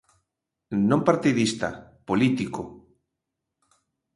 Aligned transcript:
Non 0.89 1.01
partidista, 1.09 1.67
político. 2.09 2.61